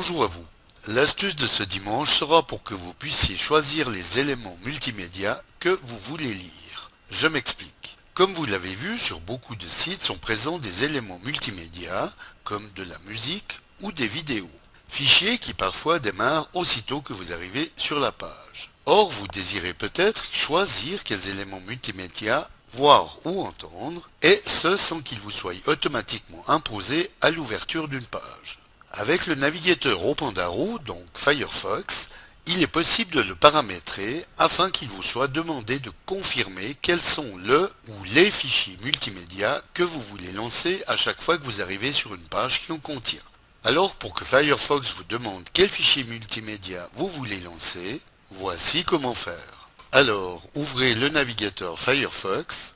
Bonjour 0.00 0.24
à 0.24 0.28
vous. 0.28 0.46
L'astuce 0.86 1.36
de 1.36 1.46
ce 1.46 1.62
dimanche 1.62 2.08
sera 2.08 2.42
pour 2.46 2.62
que 2.62 2.72
vous 2.72 2.94
puissiez 2.94 3.36
choisir 3.36 3.90
les 3.90 4.18
éléments 4.18 4.56
multimédia 4.64 5.44
que 5.58 5.78
vous 5.82 5.98
voulez 5.98 6.32
lire. 6.32 6.90
Je 7.10 7.28
m'explique. 7.28 7.98
Comme 8.14 8.32
vous 8.32 8.46
l'avez 8.46 8.74
vu, 8.74 8.98
sur 8.98 9.20
beaucoup 9.20 9.56
de 9.56 9.66
sites 9.66 10.00
sont 10.00 10.16
présents 10.16 10.58
des 10.58 10.84
éléments 10.84 11.20
multimédia, 11.22 12.10
comme 12.44 12.66
de 12.76 12.82
la 12.84 12.96
musique 13.08 13.58
ou 13.82 13.92
des 13.92 14.06
vidéos. 14.06 14.48
Fichiers 14.88 15.36
qui 15.36 15.52
parfois 15.52 15.98
démarrent 15.98 16.48
aussitôt 16.54 17.02
que 17.02 17.12
vous 17.12 17.34
arrivez 17.34 17.70
sur 17.76 18.00
la 18.00 18.10
page. 18.10 18.70
Or, 18.86 19.10
vous 19.10 19.28
désirez 19.28 19.74
peut-être 19.74 20.24
choisir 20.32 21.04
quels 21.04 21.28
éléments 21.28 21.60
multimédia 21.66 22.48
voir 22.72 23.18
ou 23.26 23.42
entendre, 23.42 24.08
et 24.22 24.40
ce 24.46 24.76
sans 24.76 25.00
qu'il 25.00 25.18
vous 25.18 25.30
soit 25.30 25.68
automatiquement 25.68 26.42
imposé 26.48 27.10
à 27.20 27.30
l'ouverture 27.30 27.86
d'une 27.86 28.06
page. 28.06 28.60
Avec 29.00 29.26
le 29.26 29.34
navigateur 29.34 30.06
Opendarrow, 30.06 30.78
donc 30.80 31.06
Firefox, 31.14 32.10
il 32.44 32.60
est 32.60 32.66
possible 32.66 33.12
de 33.12 33.22
le 33.22 33.34
paramétrer 33.34 34.26
afin 34.36 34.70
qu'il 34.70 34.90
vous 34.90 35.02
soit 35.02 35.26
demandé 35.26 35.78
de 35.78 35.90
confirmer 36.04 36.76
quels 36.82 37.00
sont 37.00 37.38
le 37.38 37.72
ou 37.88 38.04
les 38.12 38.30
fichiers 38.30 38.76
multimédia 38.82 39.62
que 39.72 39.82
vous 39.82 40.02
voulez 40.02 40.30
lancer 40.32 40.84
à 40.86 40.96
chaque 40.96 41.22
fois 41.22 41.38
que 41.38 41.44
vous 41.44 41.62
arrivez 41.62 41.92
sur 41.92 42.14
une 42.14 42.28
page 42.28 42.60
qui 42.60 42.72
en 42.72 42.76
contient. 42.76 43.22
Alors 43.64 43.96
pour 43.96 44.12
que 44.12 44.26
Firefox 44.26 44.92
vous 44.92 45.04
demande 45.04 45.48
quel 45.54 45.70
fichier 45.70 46.04
multimédia 46.04 46.86
vous 46.92 47.08
voulez 47.08 47.40
lancer, 47.40 48.02
voici 48.30 48.84
comment 48.84 49.14
faire. 49.14 49.70
Alors, 49.92 50.42
ouvrez 50.54 50.94
le 50.94 51.08
navigateur 51.08 51.78
Firefox 51.78 52.74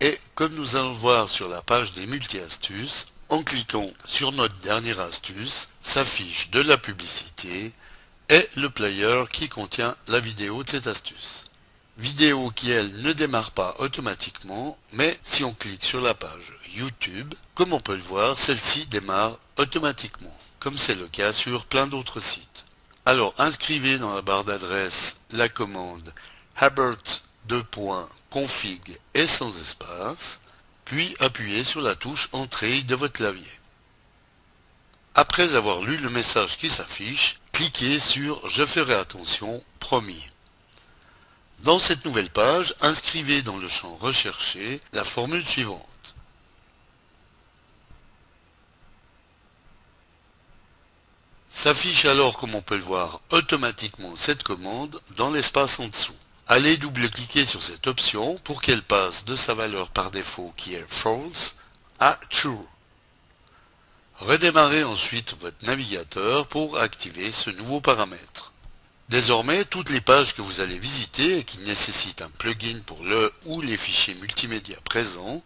et 0.00 0.18
comme 0.34 0.54
nous 0.54 0.76
allons 0.76 0.94
voir 0.94 1.28
sur 1.28 1.46
la 1.46 1.60
page 1.60 1.92
des 1.92 2.06
multi-astuces, 2.06 3.08
en 3.28 3.42
cliquant 3.42 3.90
sur 4.04 4.32
notre 4.32 4.58
dernière 4.60 5.00
astuce, 5.00 5.68
s'affiche 5.80 6.50
de 6.50 6.60
la 6.60 6.78
publicité 6.78 7.72
et 8.28 8.48
le 8.56 8.70
player 8.70 9.24
qui 9.32 9.48
contient 9.48 9.96
la 10.08 10.20
vidéo 10.20 10.62
de 10.62 10.68
cette 10.68 10.86
astuce. 10.86 11.46
Vidéo 11.98 12.50
qui, 12.54 12.70
elle, 12.70 12.92
ne 13.02 13.12
démarre 13.12 13.50
pas 13.50 13.74
automatiquement, 13.80 14.78
mais 14.92 15.18
si 15.22 15.44
on 15.44 15.52
clique 15.52 15.84
sur 15.84 16.00
la 16.00 16.14
page 16.14 16.52
YouTube, 16.74 17.34
comme 17.54 17.72
on 17.72 17.80
peut 17.80 17.96
le 17.96 18.02
voir, 18.02 18.38
celle-ci 18.38 18.86
démarre 18.86 19.36
automatiquement, 19.56 20.36
comme 20.60 20.78
c'est 20.78 20.94
le 20.94 21.08
cas 21.08 21.32
sur 21.32 21.66
plein 21.66 21.86
d'autres 21.86 22.20
sites. 22.20 22.66
Alors, 23.04 23.34
inscrivez 23.38 23.98
dans 23.98 24.14
la 24.14 24.22
barre 24.22 24.44
d'adresse 24.44 25.16
la 25.32 25.48
commande 25.48 26.12
Habert 26.56 27.22
2. 27.46 27.62
config 28.30 28.98
et 29.14 29.26
sans 29.26 29.58
espace, 29.58 30.40
puis 30.88 31.14
appuyez 31.20 31.64
sur 31.64 31.82
la 31.82 31.94
touche 31.94 32.30
Entrée 32.32 32.80
de 32.82 32.94
votre 32.94 33.12
clavier. 33.12 33.60
Après 35.14 35.54
avoir 35.54 35.82
lu 35.82 35.98
le 35.98 36.08
message 36.08 36.56
qui 36.56 36.70
s'affiche, 36.70 37.40
cliquez 37.52 37.98
sur 37.98 38.48
Je 38.48 38.64
ferai 38.64 38.94
attention, 38.94 39.62
promis. 39.80 40.30
Dans 41.60 41.78
cette 41.78 42.06
nouvelle 42.06 42.30
page, 42.30 42.74
inscrivez 42.80 43.42
dans 43.42 43.58
le 43.58 43.68
champ 43.68 43.96
Rechercher 43.96 44.80
la 44.94 45.04
formule 45.04 45.44
suivante. 45.44 45.84
S'affiche 51.50 52.06
alors, 52.06 52.38
comme 52.38 52.54
on 52.54 52.62
peut 52.62 52.76
le 52.76 52.82
voir, 52.82 53.20
automatiquement 53.30 54.16
cette 54.16 54.42
commande 54.42 54.98
dans 55.16 55.30
l'espace 55.30 55.80
en 55.80 55.88
dessous. 55.88 56.16
Allez 56.50 56.78
double-cliquer 56.78 57.44
sur 57.44 57.62
cette 57.62 57.88
option 57.88 58.36
pour 58.38 58.62
qu'elle 58.62 58.82
passe 58.82 59.26
de 59.26 59.36
sa 59.36 59.52
valeur 59.52 59.90
par 59.90 60.10
défaut 60.10 60.54
qui 60.56 60.74
est 60.74 60.84
false 60.88 61.56
à 62.00 62.18
true. 62.30 62.56
Redémarrez 64.14 64.82
ensuite 64.82 65.36
votre 65.40 65.66
navigateur 65.66 66.46
pour 66.48 66.78
activer 66.78 67.30
ce 67.32 67.50
nouveau 67.50 67.82
paramètre. 67.82 68.54
Désormais, 69.10 69.66
toutes 69.66 69.90
les 69.90 70.00
pages 70.00 70.34
que 70.34 70.40
vous 70.40 70.60
allez 70.60 70.78
visiter 70.78 71.36
et 71.36 71.44
qui 71.44 71.58
nécessitent 71.58 72.22
un 72.22 72.30
plugin 72.38 72.80
pour 72.86 73.04
le 73.04 73.30
ou 73.44 73.60
les 73.60 73.76
fichiers 73.76 74.14
multimédia 74.14 74.78
présents, 74.84 75.42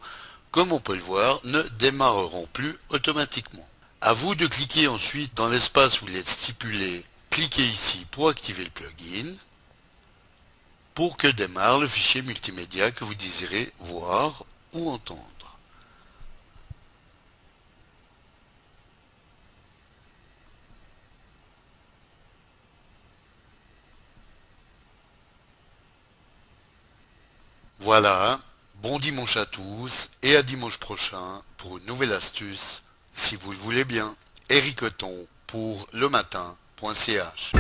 comme 0.53 0.71
on 0.71 0.79
peut 0.79 0.95
le 0.95 1.03
voir, 1.03 1.41
ne 1.43 1.63
démarreront 1.81 2.47
plus 2.53 2.79
automatiquement. 2.91 3.69
À 4.03 4.15
vous 4.15 4.37
de 4.37 4.47
cliquer 4.47 4.87
ensuite 4.87 5.35
dans 5.35 5.49
l'espace 5.49 6.01
où 6.01 6.07
il 6.07 6.15
est 6.15 6.29
stipulé 6.29 7.05
Cliquez 7.31 7.65
ici 7.65 8.07
pour 8.13 8.29
activer 8.29 8.63
le 8.63 8.71
plugin 8.71 9.35
pour 10.95 11.17
que 11.17 11.29
démarre 11.29 11.81
le 11.81 11.87
fichier 11.87 12.23
multimédia 12.23 12.91
que 12.91 13.05
vous 13.05 13.15
désirez 13.15 13.73
voir 13.79 14.45
ou 14.73 14.91
entendre. 14.91 15.23
Voilà, 27.79 28.41
bon 28.77 29.01
dimanche 29.01 29.37
à 29.37 29.45
tous 29.45 30.11
et 30.23 30.37
à 30.37 30.45
dimanche 30.45 30.79
prochain 30.79 31.43
pour 31.57 31.79
une 31.79 31.87
nouvelle 31.87 32.13
astuce, 32.13 32.85
si 33.13 33.35
vous 33.35 33.51
le 33.51 33.59
voulez 33.59 33.85
bien. 33.85 34.15
Eric 34.49 34.85
pour 35.49 35.89
le 35.93 36.09
matin.ch 36.09 37.53